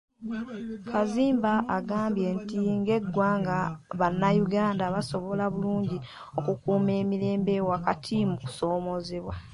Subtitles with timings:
[0.89, 3.57] Kazimba agambye nti ng'eggwanga
[3.99, 5.97] bannayuganda basobola bulungi
[6.37, 9.33] okukuuma emirembe wakati mu kusoomoozebwa.